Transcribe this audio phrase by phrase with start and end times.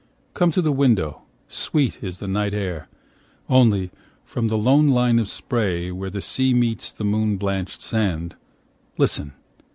[0.33, 2.87] 5 Come to the window, sweet is the night air!
[3.47, 3.91] Only,
[4.25, 8.35] from the long line of spray Where the sea meets the moon blanch'd land,
[8.97, 9.33] Listen!